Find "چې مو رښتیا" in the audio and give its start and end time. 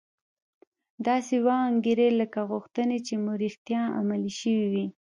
3.07-3.81